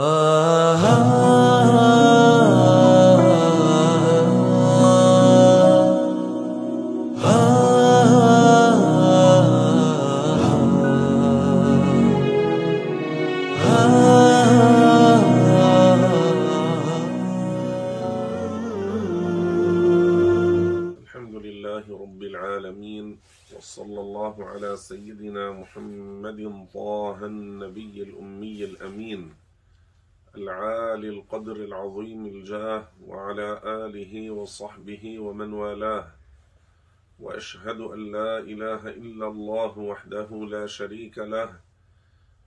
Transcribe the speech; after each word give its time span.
Uh-huh. 0.00 1.17
وصحبه 34.48 35.18
ومن 35.18 35.52
والاه. 35.52 36.06
وأشهد 37.20 37.80
أن 37.80 38.12
لا 38.12 38.38
إله 38.38 38.82
إلا 38.88 39.26
الله 39.28 39.78
وحده 39.78 40.28
لا 40.30 40.66
شريك 40.66 41.18
له. 41.18 41.60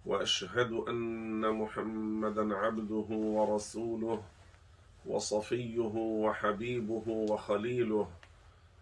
وأشهد 0.05 0.71
أن 0.71 1.41
محمدا 1.61 2.55
عبده 2.55 3.09
ورسوله 3.09 4.23
وصفيه 5.05 5.93
وحبيبه 6.25 7.03
وخليله 7.07 8.07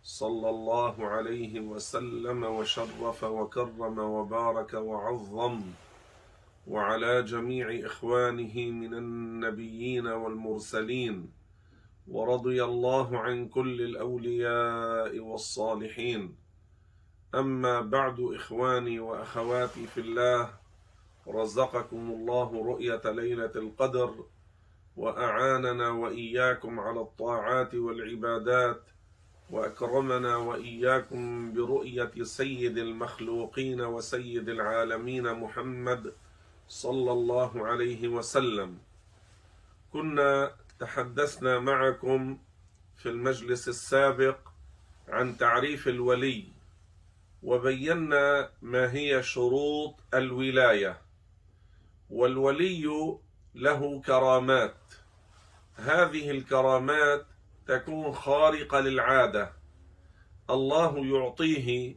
صلى 0.04 0.50
الله 0.50 1.08
عليه 1.08 1.60
وسلم 1.60 2.44
وشرف 2.44 3.24
وكرم 3.24 4.00
وبارك 4.00 4.74
وعظم. 4.74 5.62
وعلى 6.68 7.24
جميع 7.24 7.86
إخوانه 7.86 8.56
من 8.82 8.94
النبيين 8.94 10.08
والمرسلين. 10.08 11.39
ورضي 12.12 12.64
الله 12.64 13.18
عن 13.18 13.48
كل 13.48 13.82
الأولياء 13.82 15.20
والصالحين. 15.20 16.36
أما 17.36 17.82
بعد 17.82 18.20
إخواني 18.20 19.00
وأخواتي 19.00 19.88
في 19.88 20.02
الله 20.02 20.50
رزقكم 21.28 22.12
الله 22.12 22.66
رؤية 22.66 23.02
ليلة 23.06 23.52
القدر 23.56 24.16
وأعاننا 24.98 25.90
وإياكم 25.90 26.80
على 26.80 27.02
الطاعات 27.02 27.76
والعبادات 27.76 28.82
وأكرمنا 29.52 30.36
وإياكم 30.36 31.54
برؤية 31.54 32.12
سيد 32.24 32.78
المخلوقين 32.78 33.82
وسيد 33.82 34.50
العالمين 34.50 35.34
محمد 35.34 36.14
صلى 36.68 37.12
الله 37.12 37.68
عليه 37.68 38.08
وسلم. 38.08 38.78
كنا 39.94 40.52
تحدثنا 40.80 41.60
معكم 41.60 42.38
في 42.98 43.10
المجلس 43.10 43.68
السابق 43.68 44.38
عن 45.08 45.38
تعريف 45.38 45.88
الولي 45.88 46.46
وبينا 47.44 48.50
ما 48.62 48.94
هي 48.94 49.24
شروط 49.24 49.96
الولاية. 50.14 51.02
والولي 52.10 53.18
له 53.56 54.02
كرامات. 54.02 54.78
هذه 55.76 56.32
الكرامات 56.32 57.26
تكون 57.68 58.14
خارقة 58.14 58.80
للعادة. 58.80 59.54
الله 60.50 61.06
يعطيه 61.06 61.96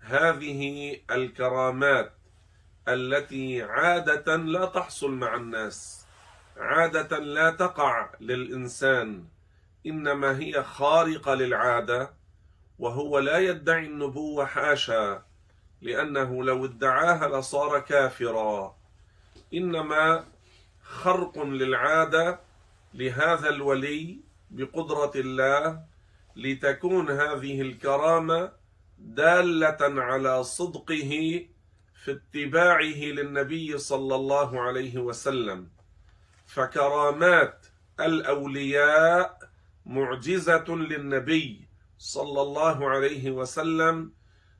هذه 0.00 1.00
الكرامات 1.10 2.12
التي 2.88 3.62
عادة 3.62 4.36
لا 4.36 4.64
تحصل 4.66 5.10
مع 5.10 5.34
الناس. 5.34 6.03
عادة 6.56 7.18
لا 7.18 7.50
تقع 7.50 8.10
للإنسان 8.20 9.24
إنما 9.86 10.38
هي 10.38 10.62
خارقة 10.62 11.34
للعادة 11.34 12.10
وهو 12.78 13.18
لا 13.18 13.38
يدعي 13.38 13.86
النبوة 13.86 14.44
حاشا 14.46 15.22
لأنه 15.82 16.44
لو 16.44 16.64
ادعاها 16.64 17.40
لصار 17.40 17.78
كافرا. 17.78 18.76
إنما 19.54 20.24
خرق 20.82 21.38
للعادة 21.42 22.40
لهذا 22.94 23.48
الولي 23.48 24.20
بقدرة 24.50 25.12
الله 25.16 25.84
لتكون 26.36 27.10
هذه 27.10 27.60
الكرامة 27.60 28.52
دالة 28.98 30.02
على 30.02 30.44
صدقه 30.44 31.46
في 32.04 32.10
اتباعه 32.12 33.04
للنبي 33.04 33.78
صلى 33.78 34.14
الله 34.14 34.60
عليه 34.60 34.98
وسلم. 34.98 35.73
فكرامات 36.46 37.66
الأولياء 38.00 39.38
معجزة 39.86 40.64
للنبي 40.68 41.68
صلى 41.98 42.42
الله 42.42 42.90
عليه 42.90 43.30
وسلم 43.30 44.12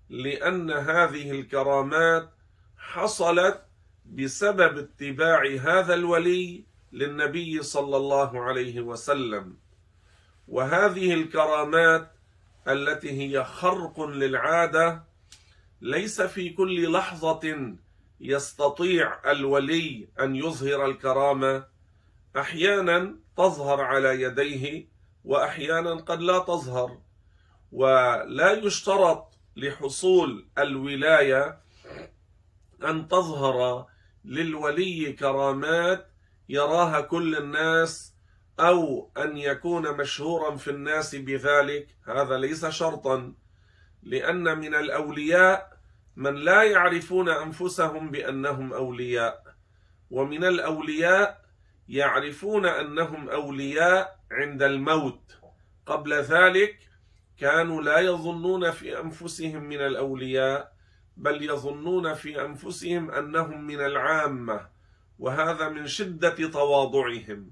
لأن 0.08 0.70
هذه 0.70 1.30
الكرامات 1.30 2.30
حصلت 2.78 3.62
بسبب 4.06 4.78
اتباع 4.78 5.56
هذا 5.60 5.94
الولي 5.94 6.64
للنبي 6.92 7.62
صلى 7.62 7.96
الله 7.96 8.42
عليه 8.44 8.80
وسلم. 8.80 9.56
وهذه 10.48 11.14
الكرامات 11.14 12.12
التي 12.68 13.10
هي 13.10 13.44
خرق 13.44 14.00
للعادة 14.00 15.04
ليس 15.80 16.22
في 16.22 16.50
كل 16.50 16.92
لحظة 16.92 17.74
يستطيع 18.20 19.30
الولي 19.30 20.08
أن 20.20 20.36
يظهر 20.36 20.86
الكرامة. 20.86 21.73
أحيانا 22.36 23.16
تظهر 23.36 23.80
على 23.80 24.22
يديه 24.22 24.88
وأحيانا 25.24 25.94
قد 25.94 26.20
لا 26.20 26.38
تظهر 26.38 26.98
ولا 27.72 28.52
يشترط 28.52 29.38
لحصول 29.56 30.48
الولاية 30.58 31.60
أن 32.84 33.08
تظهر 33.08 33.86
للولي 34.24 35.12
كرامات 35.12 36.08
يراها 36.48 37.00
كل 37.00 37.36
الناس 37.36 38.14
أو 38.60 39.10
أن 39.18 39.36
يكون 39.36 39.96
مشهورا 39.96 40.56
في 40.56 40.70
الناس 40.70 41.14
بذلك. 41.14 41.96
هذا 42.06 42.38
ليس 42.38 42.66
شرطا 42.66 43.34
لأن 44.02 44.58
من 44.58 44.74
الأولياء 44.74 45.78
من 46.16 46.34
لا 46.34 46.62
يعرفون 46.62 47.28
أنفسهم 47.28 48.10
بأنهم 48.10 48.72
أولياء 48.72 49.54
ومن 50.10 50.44
الأولياء 50.44 51.43
يعرفون 51.88 52.66
أنهم 52.66 53.28
أولياء 53.28 54.18
عند 54.30 54.62
الموت. 54.62 55.38
قبل 55.86 56.14
ذلك 56.14 56.78
كانوا 57.38 57.82
لا 57.82 57.98
يظنون 57.98 58.70
في 58.70 59.00
أنفسهم 59.00 59.64
من 59.64 59.80
الأولياء 59.80 60.72
بل 61.16 61.44
يظنون 61.44 62.14
في 62.14 62.44
أنفسهم 62.44 63.10
أنهم 63.10 63.66
من 63.66 63.80
العامة 63.80 64.68
وهذا 65.18 65.68
من 65.68 65.86
شدة 65.86 66.48
تواضعهم. 66.48 67.50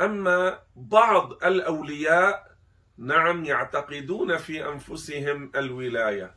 أما 0.00 0.58
بعض 0.76 1.44
الأولياء 1.44 2.54
نعم 2.98 3.44
يعتقدون 3.44 4.36
في 4.36 4.68
أنفسهم 4.68 5.52
الولاية 5.56 6.34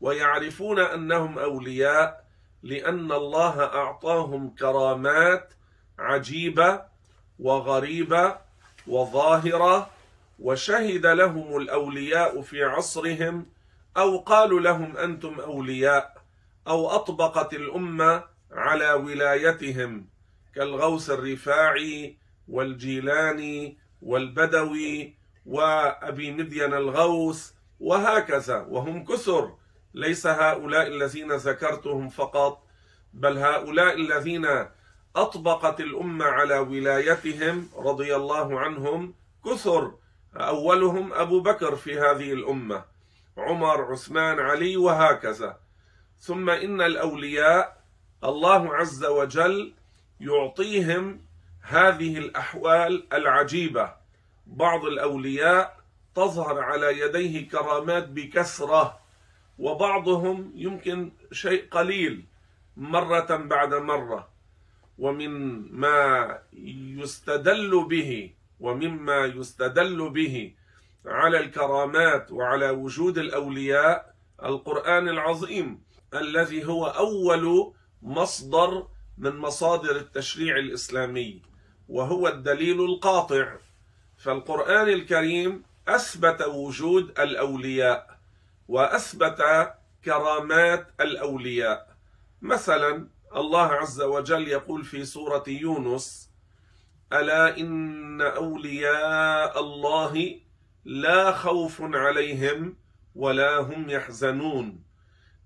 ويعرفون 0.00 0.78
أنهم 0.78 1.38
أولياء 1.38 2.26
لأن 2.62 3.12
الله 3.12 3.64
أعطاهم 3.64 4.54
كرامات 4.54 5.54
عجيبة 5.98 6.82
وغريبة 7.38 8.38
وظاهرة 8.86 9.90
وشهد 10.38 11.06
لهم 11.06 11.56
الأولياء 11.56 12.42
في 12.42 12.64
عصرهم 12.64 13.46
أو 13.96 14.18
قالوا 14.18 14.60
لهم 14.60 14.96
أنتم 14.96 15.40
أولياء 15.40 16.16
أو 16.68 16.90
أطبقت 16.90 17.54
الأمة 17.54 18.24
على 18.52 18.92
ولايتهم 18.92 20.06
كالغوث 20.54 21.10
الرفاعي 21.10 22.16
والجيلاني 22.48 23.78
والبدوي 24.02 25.14
وأبي 25.46 26.30
مدين 26.30 26.74
الغوث 26.74 27.50
وهكذا 27.80 28.66
وهم 28.68 29.04
كثر 29.04 29.54
ليس 29.94 30.26
هؤلاء 30.26 30.86
الذين 30.86 31.32
ذكرتهم 31.32 32.08
فقط 32.08 32.62
بل 33.12 33.38
هؤلاء 33.38 33.94
الذين 33.94 34.46
أطبقت 35.16 35.80
الأمة 35.80 36.24
على 36.24 36.58
ولايتهم 36.58 37.68
رضي 37.76 38.16
الله 38.16 38.60
عنهم 38.60 39.14
كثر. 39.44 39.94
أولهم 40.36 41.12
أبو 41.12 41.40
بكر 41.40 41.76
في 41.76 41.98
هذه 41.98 42.32
الأمة 42.32 42.84
عمر 43.36 43.92
عثمان 43.92 44.40
علي 44.40 44.76
وهكذا. 44.76 45.58
ثم 46.18 46.50
إن 46.50 46.80
الأولياء 46.80 47.82
الله 48.24 48.74
عز 48.74 49.04
وجل 49.04 49.74
يعطيهم 50.20 51.20
هذه 51.62 52.18
الأحوال 52.18 53.12
العجيبة. 53.12 53.94
بعض 54.46 54.84
الأولياء 54.84 55.76
تظهر 56.14 56.60
على 56.60 57.00
يديه 57.00 57.48
كرامات 57.48 58.08
بكثره 58.08 58.98
وبعضهم 59.58 60.52
يمكن 60.54 61.12
شيء 61.32 61.68
قليل 61.70 62.26
مرة 62.76 63.36
بعد 63.36 63.74
مرة. 63.74 64.35
ومن 64.98 65.30
ما 65.72 66.38
يستدل 67.02 67.84
به 67.84 68.30
ومما 68.60 69.24
يستدل 69.26 70.10
به 70.10 70.54
على 71.06 71.38
الكرامات 71.38 72.32
وعلى 72.32 72.70
وجود 72.70 73.18
الأولياء 73.18 74.14
القرآن 74.44 75.08
العظيم 75.08 75.82
الذي 76.14 76.64
هو 76.64 76.86
أول 76.86 77.72
مصدر 78.02 78.86
من 79.18 79.36
مصادر 79.36 79.96
التشريع 79.96 80.56
الإسلامي 80.56 81.42
وهو 81.88 82.28
الدليل 82.28 82.84
القاطع. 82.84 83.56
فالقرآن 84.16 84.88
الكريم 84.88 85.62
أثبت 85.88 86.42
وجود 86.42 87.20
الأولياء 87.20 88.18
وأثبت 88.68 89.42
كرامات 90.04 90.88
الأولياء. 91.00 91.96
مثلا 92.42 93.08
الله 93.36 93.66
عز 93.72 94.02
وجل 94.02 94.48
يقول 94.48 94.84
في 94.84 95.04
سورة 95.04 95.44
يونس 95.48 96.30
ألا 97.12 97.56
إن 97.58 98.22
أولياء 98.22 99.60
الله 99.60 100.40
لا 100.84 101.32
خوف 101.32 101.82
عليهم 101.82 102.76
ولا 103.14 103.58
هم 103.58 103.90
يحزنون. 103.90 104.82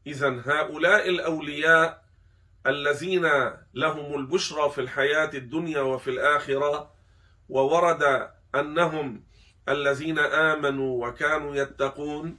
اذا 0.06 0.42
هؤلاء 0.46 1.08
الأولياء 1.08 2.04
الذين 2.66 3.28
لهم 3.74 4.14
البشرى 4.14 4.70
في 4.70 4.80
الحياة 4.80 5.30
الدنيا 5.34 5.80
وفي 5.80 6.10
الآخرة 6.10 6.92
وورد 7.48 8.30
أنهم 8.54 9.24
الذين 9.68 10.18
آمنوا 10.18 11.08
وكانوا 11.08 11.56
يتقون 11.56 12.38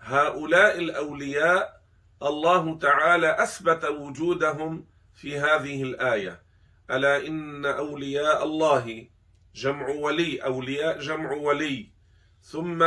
هؤلاء 0.00 0.78
الأولياء 0.78 1.75
الله 2.22 2.78
تعالى 2.78 3.42
أثبت 3.42 3.84
وجودهم 3.84 4.86
في 5.14 5.38
هذه 5.38 5.82
الآية. 5.82 6.42
ألا 6.90 7.26
إن 7.26 7.66
أولياء 7.66 8.44
الله 8.44 9.08
جمع 9.54 9.88
ولي 9.88 10.38
أولياء 10.38 10.98
جمع 10.98 11.32
ولي. 11.32 11.90
ثم 12.42 12.82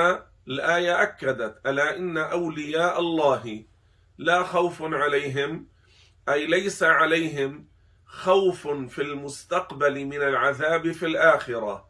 الآية 0.48 1.04
أكدت 1.04 1.68
ألا 1.68 1.98
إن 1.98 2.18
أولياء 2.18 3.00
الله 3.00 3.64
لا 4.18 4.44
خوف 4.44 4.82
عليهم 4.82 5.68
أي 6.30 6.46
ليس 6.46 6.84
عليهم 6.84 7.68
خوف 8.06 8.68
في 8.68 9.02
المستقبل 9.02 10.06
من 10.06 10.22
العذاب 10.22 10.92
في 10.92 11.06
الآخرة 11.06 11.90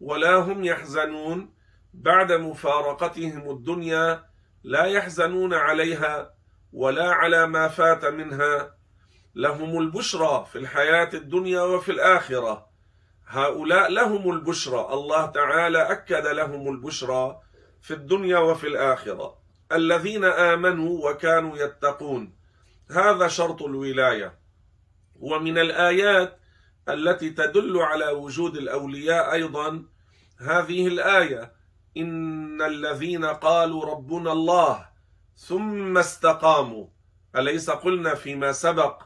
ولا 0.00 0.34
هم 0.34 0.64
يحزنون. 0.64 1.56
بعد 1.94 2.32
مفارقتهم 2.32 3.50
الدنيا 3.50 4.24
لا 4.64 4.84
يحزنون 4.84 5.54
عليها 5.54 6.35
ولا 6.76 7.12
على 7.12 7.46
ما 7.46 7.68
فات 7.68 8.04
منها. 8.04 8.76
لهم 9.34 9.78
البشرى 9.78 10.46
في 10.52 10.58
الحياة 10.58 11.10
الدنيا 11.14 11.60
وفي 11.60 11.92
الآخرة. 11.92 12.66
هؤلاء 13.26 13.90
لهم 13.90 14.30
البشرى. 14.30 14.88
الله 14.92 15.26
تعالى 15.26 15.78
أكد 15.78 16.26
لهم 16.26 16.68
البشرى 16.68 17.40
في 17.82 17.94
الدنيا 17.94 18.38
وفي 18.38 18.66
الآخرة. 18.66 19.38
الذين 19.72 20.24
آمنوا 20.24 21.10
وكانوا 21.10 21.56
يتقون. 21.56 22.36
هذا 22.90 23.28
شرط 23.28 23.62
الولاية. 23.62 24.38
ومن 25.20 25.58
الآيات 25.58 26.38
التي 26.88 27.30
تدل 27.30 27.78
على 27.78 28.08
وجود 28.08 28.56
الأولياء 28.56 29.32
أيضا 29.32 29.84
هذه 30.40 30.86
الآية. 30.86 31.52
إن 31.96 32.62
الذين 32.62 33.24
قالوا 33.24 33.84
ربنا 33.84 34.32
الله 34.32 34.95
ثم 35.36 35.98
استقاموا. 35.98 36.86
أليس 37.36 37.70
قلنا 37.70 38.14
فيما 38.14 38.52
سبق؟ 38.52 39.02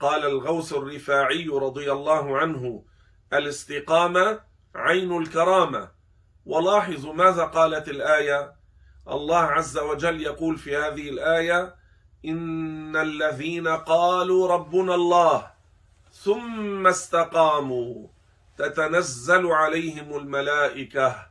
قال 0.00 0.26
الغوث 0.26 0.72
الرفاعي 0.72 1.46
رضي 1.46 1.92
الله 1.92 2.38
عنه 2.38 2.84
الاستقامة 3.32 4.40
عين 4.74 5.18
الكرامة. 5.18 5.90
ولاحظوا 6.46 7.14
ماذا 7.14 7.44
قالت 7.44 7.88
الآية؟ 7.88 8.54
الله 9.08 9.38
عز 9.38 9.78
وجل 9.78 10.20
يقول 10.22 10.58
في 10.58 10.76
هذه 10.76 11.08
الآية 11.08 11.74
إن 12.24 12.96
الذين 12.96 13.68
قالوا 13.68 14.48
ربنا 14.48 14.94
الله 14.94 15.50
ثم 16.12 16.86
استقاموا 16.86 18.08
تتنزل 18.58 19.46
عليهم 19.46 20.16
الملائكة 20.16 21.26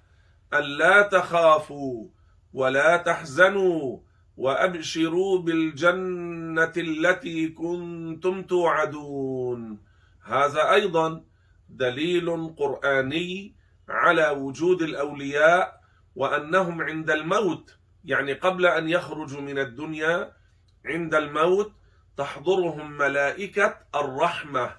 الا 0.53 1.01
تخافوا 1.01 2.07
ولا 2.53 2.97
تحزنوا 2.97 3.97
وأبشروا 4.37 5.39
بالجنة 5.39 6.73
التي 6.77 7.47
كنتم 7.47 8.43
توعدون. 8.43 9.79
هذا 10.23 10.73
أيضا 10.73 11.23
دليل 11.69 12.53
قرآني 12.57 13.53
على 13.89 14.29
وجود 14.29 14.81
الأولياء 14.81 15.81
وأنهم 16.15 16.81
عند 16.81 17.09
الموت 17.09 17.77
يعني 18.05 18.33
قبل 18.33 18.65
أن 18.65 18.89
يخرجوا 18.89 19.41
من 19.41 19.59
الدنيا 19.59 20.33
عند 20.85 21.15
الموت 21.15 21.71
تحضرهم 22.17 22.97
ملائكة 22.97 23.77
الرحمة 23.95 24.75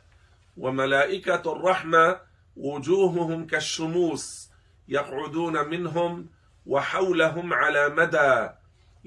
وملائكة 0.56 1.52
الرحمة 1.52 2.20
وجوههم 2.56 3.46
كالشموس 3.46 4.50
يقعدون 4.88 5.69
منهم 5.69 6.26
وحولهم 6.66 7.52
على 7.52 7.88
مدى. 7.88 8.57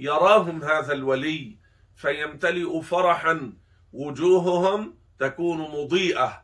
يراهم 0.01 0.63
هذا 0.63 0.93
الولي 0.93 1.57
فيمتلئ 1.95 2.81
فرحا 2.81 3.53
وجوههم 3.93 4.93
تكون 5.19 5.57
مضيئة. 5.57 6.43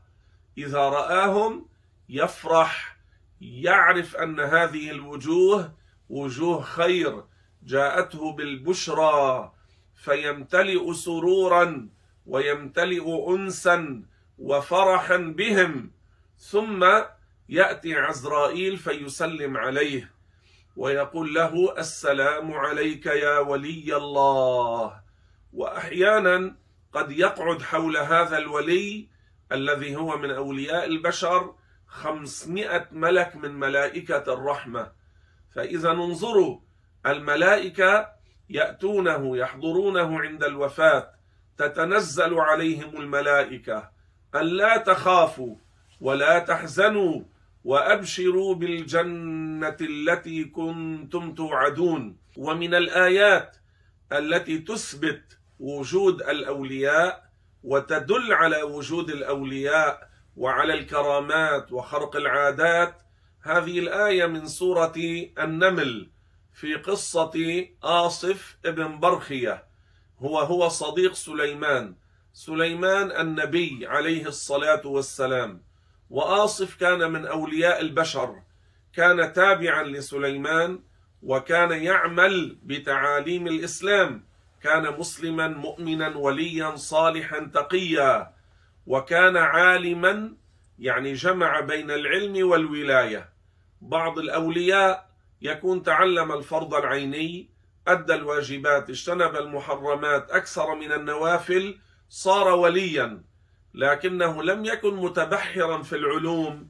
إذا 0.57 0.79
رآهم 0.79 1.65
يفرح 2.09 2.97
يعرف 3.41 4.15
أن 4.15 4.39
هذه 4.39 4.91
الوجوه 4.91 5.73
وجوه 6.09 6.61
خير 6.61 7.23
جاءته 7.63 8.31
بالبشرى. 8.31 9.53
فيمتلئ 9.95 10.93
سرورا 10.93 11.89
ويمتلئ 12.25 13.33
انسا 13.35 14.03
وفرحا 14.37 15.17
بهم. 15.17 15.91
ثم 16.37 16.85
يأتي 17.49 17.95
عزرائيل 17.95 18.77
فيسلم 18.77 19.57
عليه. 19.57 20.16
ويقول 20.77 21.33
له 21.33 21.73
السلام 21.77 22.53
عليك 22.53 23.05
يا 23.05 23.39
ولي 23.39 23.97
الله. 23.97 25.01
وأحيانا 25.53 26.55
قد 26.93 27.11
يقعد 27.11 27.61
حول 27.61 27.97
هذا 27.97 28.37
الولي 28.37 29.07
الذي 29.51 29.95
هو 29.95 30.17
من 30.17 30.31
أولياء 30.31 30.85
البشر 30.85 31.55
خمسمائة 31.87 32.87
ملك 32.91 33.35
من 33.35 33.59
ملائكة 33.59 34.33
الرحمة. 34.33 34.91
فإذا 35.55 35.91
انظروا 35.91 36.59
الملائكة 37.05 38.09
يأتونه 38.49 39.37
يحضرونه 39.37 40.19
عند 40.19 40.43
الوفاة 40.43 41.09
تتنزل 41.57 42.33
عليهم 42.33 42.97
الملائكة. 42.97 43.89
ألا 44.35 44.77
تخافوا 44.77 45.55
ولا 46.01 46.39
تحزنوا. 46.39 47.21
وأبشروا 47.67 48.55
بالجنة 48.55 49.77
التي 49.81 50.43
كنتم 50.43 51.33
توعدون. 51.35 52.17
ومن 52.37 52.73
الآيات 52.75 53.57
التي 54.11 54.57
تثبت 54.57 55.37
وجود 55.59 56.21
الأولياء 56.21 57.29
وتدل 57.63 58.33
على 58.33 58.63
وجود 58.63 59.09
الأولياء 59.09 60.09
وعلى 60.37 60.73
الكرامات 60.73 61.71
وخرق 61.71 62.15
العادات. 62.15 63.01
هذه 63.41 63.79
الآية 63.79 64.25
من 64.25 64.47
سورة 64.47 64.97
النمل 65.39 66.09
في 66.53 66.75
قصة 66.75 67.65
آصف 67.83 68.57
ابن 68.65 68.99
برخية. 68.99 69.63
هو 70.19 70.39
هو 70.39 70.69
صديق 70.69 71.13
سليمان. 71.13 71.95
سليمان 72.33 73.11
النبي 73.11 73.87
عليه 73.87 74.27
الصلاة 74.27 74.87
والسلام. 74.87 75.66
وآصف 76.09 76.75
كان 76.75 77.11
من 77.11 77.25
أولياء 77.25 77.81
البشر 77.81 78.35
كان 78.93 79.33
تابعا 79.33 79.83
لسليمان 79.83 80.79
وكان 81.23 81.71
يعمل 81.71 82.57
بتعاليم 82.63 83.47
الإسلام 83.47 84.23
كان 84.63 84.99
مسلما 84.99 85.47
مؤمنا 85.47 86.17
وليا 86.17 86.75
صالحا 86.75 87.39
تقيا 87.53 88.33
وكان 88.87 89.37
عالما 89.37 90.33
يعني 90.79 91.13
جمع 91.13 91.59
بين 91.59 91.91
العلم 91.91 92.49
والولاية. 92.49 93.29
بعض 93.81 94.19
الأولياء 94.19 95.09
يكون 95.41 95.83
تعلم 95.83 96.31
الفرض 96.31 96.75
العيني 96.75 97.49
أدى 97.87 98.13
الواجبات 98.13 98.89
اجتنب 98.89 99.35
المحرمات 99.35 100.31
أكثر 100.31 100.75
من 100.75 100.91
النوافل 100.91 101.79
صار 102.09 102.47
وليا. 102.47 103.21
لكنه 103.77 104.43
لم 104.43 104.65
يكن 104.65 104.95
متبحرا 104.95 105.81
في 105.81 105.95
العلوم 105.95 106.67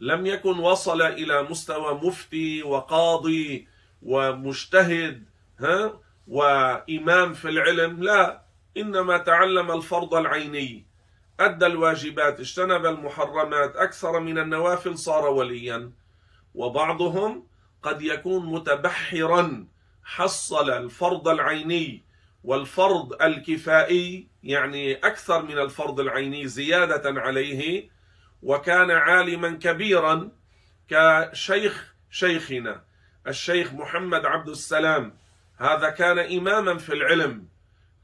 لم 0.00 0.26
يكن 0.26 0.58
وصل 0.58 1.02
إلى 1.02 1.42
مستوى 1.42 1.94
مفتي 1.94 2.62
وقاضي 2.62 3.68
ومجتهد 4.02 5.24
ها 5.60 6.00
وإمام 6.28 7.34
في 7.34 7.48
العلم 7.48 8.02
لا 8.02 8.42
إنما 8.76 9.18
تعلم 9.18 9.70
الفرض 9.70 10.14
العيني 10.14 10.84
أدى 11.40 11.66
الواجبات 11.66 12.40
اجتنب 12.40 12.86
المحرمات 12.86 13.76
أكثر 13.76 14.20
من 14.20 14.38
النوافل 14.38 14.98
صار 14.98 15.26
وليا 15.28 15.90
وبعضهم 16.54 17.46
قد 17.82 18.02
يكون 18.02 18.46
متبحرا 18.46 19.66
حصل 20.04 20.70
الفرض 20.70 21.28
العيني 21.28 22.02
والفرض 22.44 23.22
الكفائي 23.22 24.26
يعني 24.46 24.94
أكثر 24.94 25.42
من 25.42 25.58
الفرض 25.58 26.00
العيني 26.00 26.48
زيادة 26.48 27.20
عليه 27.20 27.90
وكان 28.42 28.90
عالما 28.90 29.50
كبيرا 29.50 30.30
كشيخ 30.88 31.94
شيخنا 32.10 32.84
الشيخ 33.26 33.72
محمد 33.72 34.26
عبد 34.26 34.48
السلام. 34.48 35.18
هذا 35.56 35.90
كان 35.90 36.18
إماما 36.18 36.78
في 36.78 36.92
العلم 36.92 37.48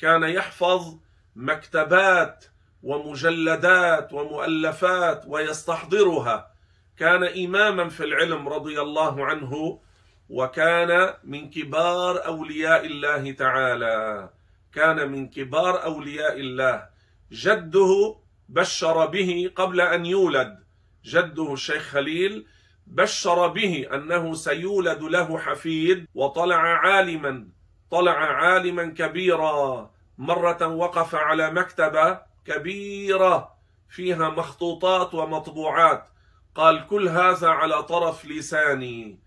كان 0.00 0.22
يحفظ 0.22 0.98
مكتبات 1.36 2.44
ومجلدات 2.82 4.12
ومؤلفات 4.12 5.24
ويستحضرها. 5.26 6.52
كان 6.98 7.24
إماما 7.24 7.88
في 7.88 8.04
العلم 8.04 8.48
رضي 8.48 8.80
الله 8.80 9.26
عنه 9.26 9.80
وكان 10.28 11.14
من 11.24 11.50
كبار 11.50 12.26
أولياء 12.26 12.86
الله 12.86 13.32
تعالى. 13.32 14.30
كان 14.74 15.12
من 15.12 15.28
كبار 15.28 15.84
أولياء 15.84 16.40
الله. 16.40 16.88
جده 17.32 18.16
بشر 18.48 19.06
به 19.06 19.50
قبل 19.56 19.80
أن 19.80 20.06
يولد. 20.06 20.58
جده 21.04 21.52
الشيخ 21.52 21.82
خليل 21.82 22.46
بشر 22.86 23.46
به 23.46 23.86
أنه 23.94 24.34
سيولد 24.34 25.02
له 25.02 25.38
حفيد 25.38 26.06
وطلع 26.14 26.56
عالما. 26.56 27.48
طلع 27.90 28.12
عالما 28.12 28.84
كبيرا. 28.84 29.90
مرة 30.18 30.66
وقف 30.66 31.14
على 31.14 31.50
مكتبة 31.50 32.20
كبيرة 32.44 33.54
فيها 33.88 34.28
مخطوطات 34.28 35.14
ومطبوعات. 35.14 36.08
قال 36.54 36.86
كل 36.86 37.08
هذا 37.08 37.48
على 37.48 37.82
طرف 37.82 38.24
لساني. 38.24 39.18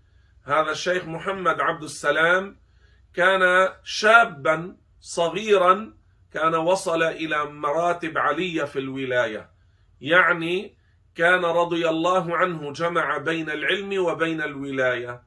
هذا 0.44 0.70
الشيخ 0.70 1.04
محمد 1.04 1.60
عبد 1.60 1.82
السلام 1.82 2.56
كان 3.14 3.68
شابا 3.84 4.76
صغيرا 5.06 5.94
كان 6.32 6.54
وصل 6.54 7.02
إلى 7.02 7.44
مراتب 7.44 8.18
علية 8.18 8.64
في 8.64 8.78
الولاية. 8.78 9.50
يعني 10.00 10.76
كان 11.14 11.44
رضي 11.44 11.88
الله 11.88 12.36
عنه 12.36 12.72
جمع 12.72 13.18
بين 13.18 13.50
العلم 13.50 14.04
وبين 14.04 14.42
الولاية. 14.42 15.22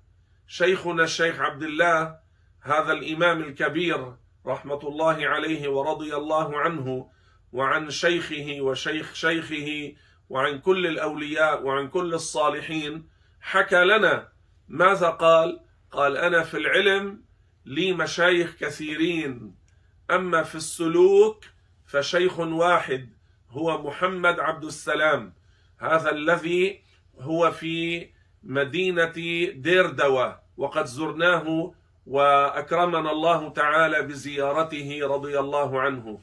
شيخنا 0.48 1.03
الشيخ 1.03 1.39
عبد 1.39 1.63
الله 1.63 2.19
هذا 2.62 2.93
الإمام 2.93 3.41
الكبير 3.41 4.13
رحمة 4.45 4.79
الله 4.83 5.27
عليه 5.27 5.69
ورضي 5.69 6.15
الله 6.15 6.59
عنه 6.59 7.09
وعن 7.53 7.89
شيخه 7.89 8.57
وشيخ 8.62 9.13
شيخه 9.13 9.93
وعن 10.29 10.59
كل 10.59 10.88
الأولياء 10.88 11.63
وعن 11.63 11.88
كل 11.88 12.13
الصالحين 12.13 13.09
حكى 13.41 13.83
لنا 13.83 14.27
ماذا 14.67 15.09
قال؟ 15.09 15.59
قال 15.91 16.17
أنا 16.17 16.43
في 16.43 16.57
العلم 16.57 17.21
لي 17.65 17.93
مشايخ 17.93 18.55
كثيرين. 18.59 19.59
أما 20.12 20.44
في 20.44 20.56
السلوك 20.56 21.46
فشيخ 21.86 22.39
واحد 22.39 23.10
هو 23.51 23.82
محمد 23.82 24.39
عبد 24.39 24.63
السلام. 24.63 25.34
هذا 25.80 26.12
الذي 26.12 26.82
هو 27.20 27.51
في 27.51 28.10
مدينة 28.44 29.13
ديردوى 29.56 30.39
وقد 30.58 30.86
زرناه 30.86 31.74
وأكرمنا 32.08 33.12
الله 33.12 33.50
تعالى 33.50 34.01
بزيارته 34.01 35.00
رضي 35.04 35.39
الله 35.39 35.82
عنه. 35.82 36.20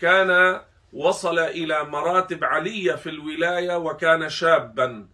كان 0.00 0.60
وصل 0.92 1.38
إلى 1.38 1.84
مراتب 1.84 2.44
علية 2.44 2.92
في 2.94 3.08
الولاية 3.08 3.78
وكان 3.78 4.28
شابا. 4.28 5.08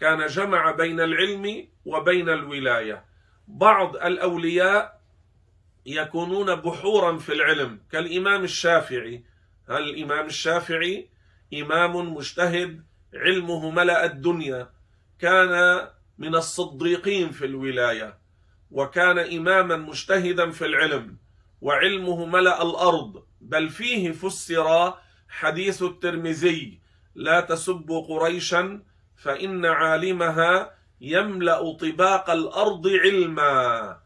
كان 0.00 0.26
جمع 0.26 0.70
بين 0.70 1.00
العلم 1.00 1.68
وبين 1.86 2.28
الولاية. 2.28 3.04
بعض 3.48 3.96
الأولياء 3.96 4.99
يكونون 5.90 6.54
بحورا 6.54 7.18
في 7.18 7.32
العلم 7.32 7.80
كالإمام 7.92 8.44
الشافعي. 8.44 9.24
هل 9.68 9.82
الإمام 9.82 10.26
الشافعي 10.26 11.08
إمام 11.54 12.14
مجتهد 12.14 12.84
علمه 13.14 13.70
ملأ 13.70 14.04
الدنيا 14.04 14.70
كان 15.18 15.88
من 16.18 16.34
الصديقين 16.34 17.30
في 17.30 17.44
الولاية 17.44 18.18
وكان 18.70 19.18
إماما 19.18 19.76
مجتهدا 19.76 20.50
في 20.50 20.66
العلم 20.66 21.16
وعلمه 21.60 22.24
ملأ 22.26 22.62
الأرض. 22.62 23.24
بل 23.40 23.68
فيه 23.68 24.12
فسر 24.12 24.94
حديث 25.28 25.82
الترمذي 25.82 26.80
لا 27.14 27.40
تسبوا 27.40 28.06
قريشا 28.06 28.82
فإن 29.16 29.66
عالمها 29.66 30.74
يملأ 31.00 31.72
طباق 31.72 32.30
الأرض 32.30 32.88
علما. 32.88 33.99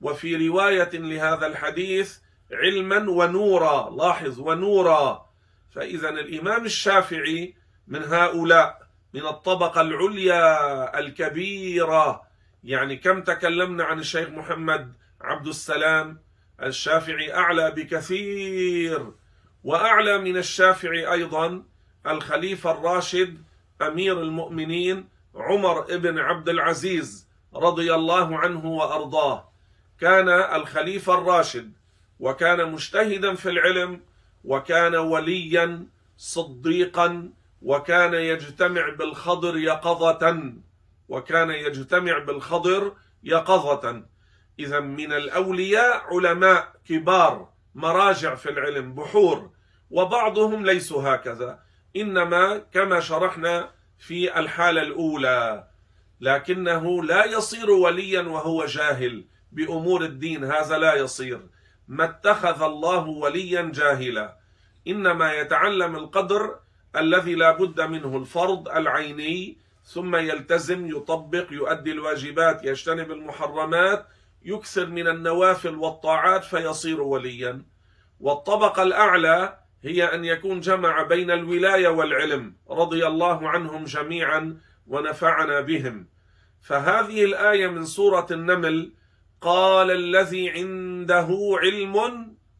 وفي 0.00 0.48
رواية 0.48 0.90
لهذا 0.92 1.46
الحديث 1.46 2.18
علما 2.52 3.10
ونورا 3.10 3.90
لاحظ 3.90 4.40
ونورا. 4.40 5.30
فإذا 5.74 6.08
الإمام 6.08 6.64
الشافعي 6.64 7.54
من 7.88 8.04
هؤلاء 8.04 8.80
من 9.14 9.26
الطبقة 9.26 9.80
العليا 9.80 10.98
الكبيرة 10.98 12.22
يعني 12.64 12.96
كم 12.96 13.22
تكلمنا 13.22 13.84
عن 13.84 13.98
الشيخ 13.98 14.28
محمد 14.28 14.92
عبد 15.20 15.46
السلام 15.46 16.20
الشافعي 16.62 17.34
أعلى 17.34 17.70
بكثير. 17.70 19.12
وأعلى 19.64 20.18
من 20.18 20.36
الشافعي 20.36 21.12
أيضا 21.12 21.62
الخليفة 22.06 22.70
الراشد 22.70 23.42
أمير 23.82 24.22
المؤمنين 24.22 25.08
عمر 25.34 25.96
بن 25.96 26.18
عبد 26.18 26.48
العزيز 26.48 27.28
رضي 27.54 27.94
الله 27.94 28.38
عنه 28.38 28.66
وأرضاه. 28.66 29.49
كان 30.00 30.28
الخليفة 30.28 31.14
الراشد 31.14 31.72
وكان 32.20 32.72
مجتهدا 32.72 33.34
في 33.34 33.50
العلم 33.50 34.00
وكان 34.44 34.94
وليا 34.94 35.86
صديقا 36.16 37.30
وكان 37.62 38.14
يجتمع 38.14 38.88
بالخضر 38.88 39.56
يقظة 39.56 40.52
وكان 41.08 41.50
يجتمع 41.50 42.18
بالخضر 42.18 42.92
يقظة. 43.24 44.02
اذا 44.58 44.80
من 44.80 45.12
الأولياء 45.12 46.04
علماء 46.14 46.72
كبار 46.88 47.48
مراجع 47.74 48.34
في 48.34 48.50
العلم 48.50 48.94
بحور 48.94 49.50
وبعضهم 49.90 50.66
ليسوا 50.66 51.14
هكذا. 51.14 51.58
إنما 51.96 52.58
كما 52.58 53.00
شرحنا 53.00 53.70
في 53.98 54.38
الحالة 54.38 54.82
الأولى 54.82 55.66
لكنه 56.20 57.04
لا 57.04 57.24
يصير 57.24 57.70
وليا 57.70 58.22
وهو 58.22 58.64
جاهل. 58.64 59.24
بأمور 59.52 60.04
الدين 60.04 60.44
هذا 60.44 60.78
لا 60.78 60.94
يصير. 60.94 61.40
ما 61.88 62.04
اتخذ 62.04 62.62
الله 62.62 63.06
وليا 63.06 63.62
جاهلا. 63.74 64.36
إنما 64.88 65.32
يتعلم 65.32 65.96
القدر 65.96 66.56
الذي 66.96 67.34
لا 67.34 67.50
بد 67.52 67.80
منه 67.80 68.16
الفرض 68.16 68.68
العيني 68.68 69.58
ثم 69.84 70.16
يلتزم 70.16 70.86
يطبق 70.86 71.46
يؤدي 71.50 71.92
الواجبات 71.92 72.64
يجتنب 72.64 73.10
المحرمات 73.10 74.06
يكثر 74.44 74.86
من 74.86 75.08
النوافل 75.08 75.74
والطاعات 75.74 76.44
فيصير 76.44 77.00
وليا. 77.00 77.62
والطبقة 78.20 78.82
الأعلى 78.82 79.58
هي 79.82 80.04
أن 80.04 80.24
يكون 80.24 80.60
جمع 80.60 81.02
بين 81.02 81.30
الولاية 81.30 81.88
والعلم 81.88 82.54
رضي 82.70 83.06
الله 83.06 83.48
عنهم 83.48 83.84
جميعا 83.84 84.60
ونفعنا 84.86 85.60
بهم. 85.60 86.06
فهذه 86.60 87.24
الآية 87.24 87.66
من 87.66 87.84
سورة 87.84 88.26
النمل 88.30 88.92
قال 89.40 89.90
الذي 89.90 90.50
عنده 90.50 91.28
علم 91.62 91.96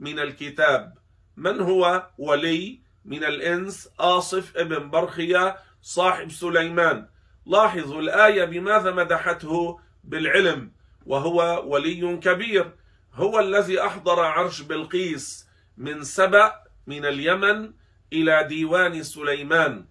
من 0.00 0.18
الكتاب. 0.18 0.98
من 1.36 1.60
هو؟ 1.60 2.06
ولي 2.18 2.80
من 3.04 3.24
الإنس 3.24 3.88
آصف 3.98 4.56
ابن 4.56 4.90
برخية 4.90 5.56
صاحب 5.82 6.30
سليمان. 6.30 7.06
لاحظوا 7.46 8.00
الآية 8.00 8.44
بماذا 8.44 8.90
مدحته؟ 8.90 9.80
بالعلم 10.04 10.72
وهو 11.06 11.62
ولي 11.66 12.16
كبير. 12.16 12.72
هو 13.14 13.40
الذي 13.40 13.80
أحضر 13.80 14.20
عرش 14.20 14.60
بلقيس 14.60 15.48
من 15.76 16.04
سبأ 16.04 16.52
من 16.86 17.04
اليمن 17.04 17.72
إلى 18.12 18.44
ديوان 18.48 19.02
سليمان. 19.02 19.84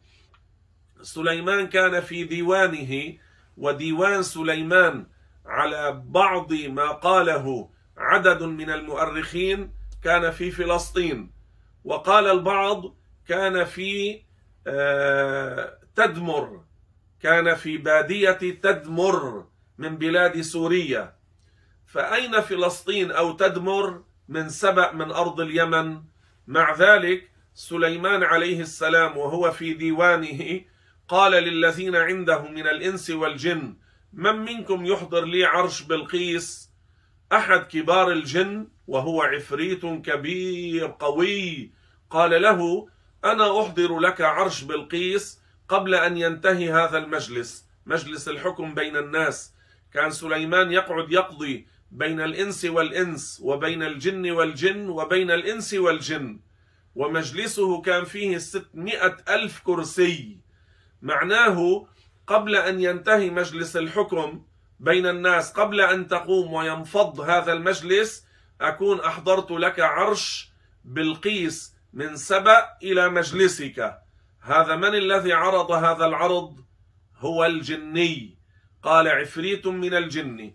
سليمان 1.01 1.67
كان 1.67 2.01
في 2.01 2.23
ديوانه 2.23 3.13
وديوان 3.57 4.23
سليمان 4.23 5.05
على 5.49 6.03
بعض 6.05 6.53
ما 6.53 6.91
قاله 6.91 7.69
عدد 7.97 8.43
من 8.43 8.69
المؤرخين 8.69 9.73
كان 10.03 10.31
في 10.31 10.51
فلسطين 10.51 11.31
وقال 11.83 12.27
البعض 12.27 12.95
كان 13.27 13.65
في 13.65 14.21
آه، 14.67 15.79
تدمر 15.95 16.63
كان 17.21 17.55
في 17.55 17.77
بادية 17.77 18.31
تدمر 18.31 19.47
من 19.77 19.97
بلاد 19.97 20.41
سوريا. 20.41 21.15
فأين 21.85 22.41
فلسطين 22.41 23.11
أو 23.11 23.31
تدمر 23.31 24.03
من 24.27 24.49
سبأ 24.49 24.91
من 24.91 25.11
أرض 25.11 25.39
اليمن؟ 25.41 26.01
مع 26.47 26.75
ذلك 26.75 27.29
سليمان 27.53 28.23
عليه 28.23 28.61
السلام 28.61 29.17
وهو 29.17 29.51
في 29.51 29.73
ديوانه 29.73 30.61
قال 31.07 31.31
للذين 31.31 31.95
عنده 31.95 32.41
من 32.41 32.67
الإنس 32.67 33.09
والجن 33.09 33.75
من 34.13 34.35
منكم 34.35 34.85
يحضر 34.85 35.25
لي 35.25 35.45
عرش 35.45 35.81
بلقيس؟ 35.81 36.69
أحد 37.31 37.59
كبار 37.59 38.11
الجن 38.11 38.67
وهو 38.87 39.21
عفريت 39.21 39.85
كبير 39.85 40.95
قوي. 40.99 41.71
قال 42.09 42.41
له 42.41 42.89
أنا 43.25 43.61
أحضر 43.61 43.99
لك 43.99 44.21
عرش 44.21 44.63
بلقيس 44.63 45.39
قبل 45.67 45.95
أن 45.95 46.17
ينتهي 46.17 46.71
هذا 46.71 46.97
المجلس. 46.97 47.65
مجلس 47.85 48.27
الحكم 48.27 48.73
بين 48.73 48.97
الناس. 48.97 49.53
كان 49.93 50.11
سليمان 50.11 50.71
يقعد 50.71 51.11
يقضي 51.11 51.67
بين 51.91 52.21
الإنس 52.21 52.65
والإنس 52.65 53.39
وبين 53.43 53.83
الجن 53.83 54.31
والجن 54.31 54.89
وبين 54.89 55.31
الإنس 55.31 55.73
والجن. 55.73 56.39
ومجلسه 56.95 57.81
كان 57.81 58.05
فيه 58.05 58.37
ستمائة 58.37 59.17
ألف 59.29 59.59
كرسي. 59.59 60.37
معناه 61.01 61.87
قبل 62.29 62.55
أن 62.55 62.81
ينتهي 62.81 63.29
مجلس 63.29 63.77
الحكم 63.77 64.41
بين 64.79 65.07
الناس 65.07 65.51
قبل 65.51 65.81
أن 65.81 66.07
تقوم 66.07 66.53
وينفض 66.53 67.19
هذا 67.21 67.53
المجلس 67.53 68.25
أكون 68.61 68.99
أحضرت 68.99 69.51
لك 69.51 69.79
عرش 69.79 70.51
بلقيس 70.85 71.75
من 71.93 72.15
سبأ 72.15 72.65
إلى 72.83 73.09
مجلسك. 73.09 73.99
هذا 74.41 74.75
من 74.75 74.95
الذي 74.95 75.33
عرض 75.33 75.71
هذا 75.71 76.05
العرض؟ 76.05 76.59
هو 77.17 77.45
الجني. 77.45 78.37
قال 78.83 79.07
عفريت 79.07 79.67
من 79.67 79.93
الجن. 79.93 80.53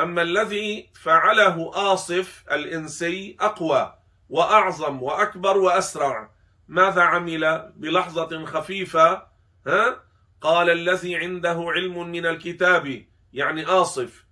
أما 0.00 0.22
الذي 0.22 0.90
فعله 1.02 1.70
آصف 1.92 2.44
الإنسي 2.52 3.36
أقوى 3.40 3.94
وأعظم 4.28 5.02
وأكبر 5.02 5.56
وأسرع 5.56 6.30
ماذا 6.68 7.02
عمل 7.02 7.72
بلحظة 7.76 8.44
خفيفة؟ 8.44 9.26
ها؟ 9.66 10.04
قال 10.44 10.70
الذي 10.70 11.16
عنده 11.16 11.64
علم 11.68 12.10
من 12.10 12.26
الكتاب 12.26 13.04
يعني 13.32 13.66
آصف 13.66 14.24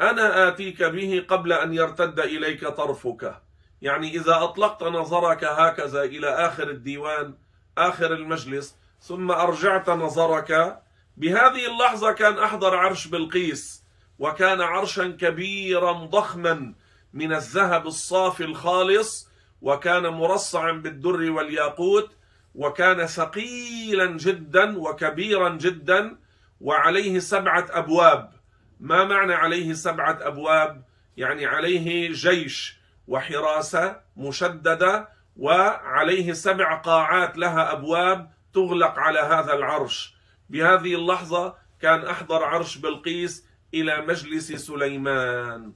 أنا 0.00 0.48
آتيك 0.48 0.82
به 0.82 1.24
قبل 1.28 1.52
أن 1.52 1.74
يرتد 1.74 2.20
إليك 2.20 2.66
طرفك. 2.66 3.42
يعني 3.82 4.16
إذا 4.16 4.42
أطلقت 4.42 4.82
نظرك 4.82 5.44
هكذا 5.44 6.02
إلى 6.02 6.28
آخر 6.28 6.70
الديوان 6.70 7.34
آخر 7.78 8.12
المجلس 8.12 8.76
ثم 9.00 9.30
أرجعت 9.30 9.90
نظرك 9.90 10.82
بهذه 11.16 11.66
اللحظة 11.66 12.12
كان 12.12 12.38
أحضر 12.38 12.76
عرش 12.76 13.06
بلقيس 13.06 13.84
وكان 14.18 14.60
عرشا 14.60 15.08
كبيرا 15.20 15.92
ضخما 15.92 16.74
من 17.12 17.32
الذهب 17.32 17.86
الصافي 17.86 18.44
الخالص 18.44 19.28
وكان 19.62 20.06
مرصعا 20.06 20.72
بالدر 20.72 21.30
والياقوت 21.30 22.10
وكان 22.54 23.06
ثقيلا 23.06 24.06
جدا 24.06 24.78
وكبيرا 24.78 25.48
جدا 25.48 26.16
وعليه 26.60 27.18
سبعة 27.18 27.66
أبواب. 27.70 28.32
ما 28.80 29.04
معنى 29.04 29.34
عليه 29.34 29.72
سبعة 29.72 30.18
أبواب؟ 30.22 30.84
يعني 31.16 31.46
عليه 31.46 32.12
جيش 32.12 32.78
وحراسة 33.08 34.00
مشددة 34.16 35.08
وعليه 35.36 36.32
سبع 36.32 36.74
قاعات 36.74 37.38
لها 37.38 37.72
أبواب 37.72 38.30
تغلق 38.54 38.98
على 38.98 39.20
هذا 39.20 39.54
العرش. 39.54 40.14
بهذه 40.50 40.94
اللحظة 40.94 41.54
كان 41.80 42.06
أحضر 42.06 42.44
عرش 42.44 42.78
بلقيس 42.78 43.46
إلى 43.74 44.00
مجلس 44.00 44.52
سليمان. 44.52 45.72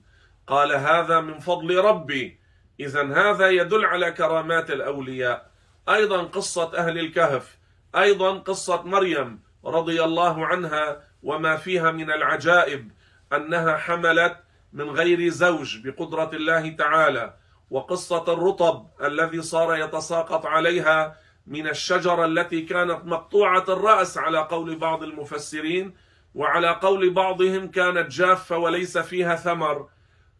قال 0.47 0.73
هذا 0.73 1.21
من 1.21 1.39
فضل 1.39 1.77
ربي. 1.77 2.41
إذا 2.81 3.03
هذا 3.03 3.49
يدل 3.51 3.85
على 3.85 4.13
كرامات 4.13 4.71
الأولياء. 4.71 5.51
أيضا 5.89 6.23
قصة 6.23 6.73
أهل 6.77 6.99
الكهف 6.99 7.59
أيضا 7.97 8.39
قصة 8.39 8.83
مريم 8.83 9.41
رضي 9.65 10.05
الله 10.05 10.47
عنها 10.47 11.03
وما 11.23 11.57
فيها 11.57 11.91
من 11.91 12.11
العجائب 12.11 12.91
أنها 13.33 13.77
حملت 13.77 14.37
من 14.73 14.91
غير 14.91 15.29
زوج 15.29 15.79
بقدرة 15.89 16.31
الله 16.33 16.71
تعالى. 16.71 17.35
وقصة 17.71 18.33
الرطب 18.33 18.87
الذي 19.03 19.43
صار 19.43 19.77
يتساقط 19.77 20.47
عليها 20.47 21.17
من 21.47 21.69
الشجرة 21.69 22.25
التي 22.25 22.63
كانت 22.63 23.05
مقطوعة 23.05 23.65
الرأس 23.69 24.19
على 24.19 24.39
قول 24.39 24.77
بعض 24.77 25.03
المفسرين 25.03 25.95
وعلى 26.35 26.71
قول 26.71 27.11
بعضهم 27.11 27.71
كانت 27.71 28.11
جافة 28.11 28.59
وليس 28.59 28.99
فيها 28.99 29.37
ثمر. 29.37 29.89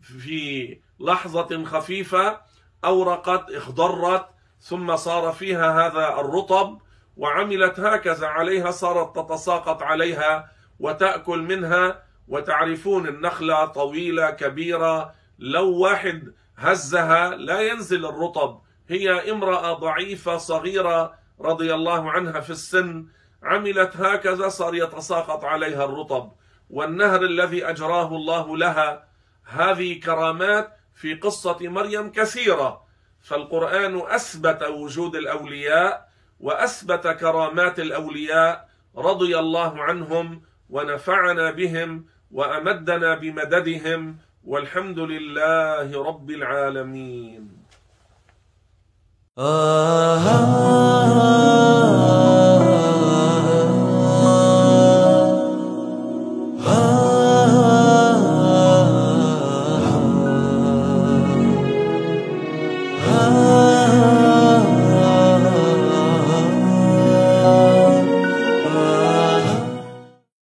في 0.01 0.79
لحظة 1.01 1.65
خفيفة 1.65 2.41
أورقت 2.85 3.51
اخضرت 3.51 4.38
ثم 4.61 4.97
صار 4.97 5.33
فيها 5.33 5.87
هذا 5.87 6.21
الرطب 6.21 6.79
وعملت 7.17 7.81
هكذا 7.81 8.27
عليها 8.27 8.71
صارت 8.71 9.19
تتساقط 9.19 9.83
عليها 9.83 10.51
وتأكل 10.81 11.39
منها. 11.39 12.09
وتعرفون 12.29 13.09
النخلة 13.09 13.65
طويلة 13.65 14.31
كبيرة 14.31 15.15
لو 15.39 15.79
واحد 15.79 16.35
هزها 16.57 17.31
لا 17.31 17.61
ينزل 17.61 18.07
الرطب. 18.07 18.61
هي 18.89 19.33
امرأة 19.33 19.73
ضعيفة 19.73 20.37
صغيرة 20.37 21.15
رضي 21.41 21.75
الله 21.75 22.11
عنها 22.11 22.41
في 22.41 22.51
السن 22.51 23.07
عملت 23.43 23.97
هكذا 23.97 24.49
صار 24.49 24.75
يتساقط 24.75 25.45
عليها 25.45 25.85
الرطب. 25.85 26.33
والنهر 26.71 27.23
الذي 27.23 27.71
أجراه 27.71 28.17
الله 28.17 28.57
لها 28.57 29.09
هذه 29.45 30.01
كرامات 30.01 30.77
في 30.95 31.15
قصة 31.15 31.59
مريم 31.61 32.13
كثيرة. 32.13 32.88
فالقرآن 33.23 34.01
أثبت 34.01 34.63
وجود 34.63 35.17
الأولياء 35.17 36.09
وأثبت 36.41 37.07
كرامات 37.07 37.81
الأولياء 37.81 38.69
رضي 38.97 39.39
الله 39.39 39.83
عنهم 39.83 40.43
ونفعنا 40.71 41.51
بهم 41.51 42.05
وأمدنا 42.31 43.15
بمددهم 43.15 44.17
والحمد 44.45 44.99
لله 44.99 46.05
رب 46.05 46.31
العالمين. 46.31 47.59
آه 49.39 50.89